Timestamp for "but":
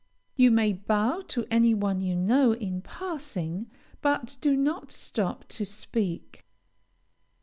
4.01-4.35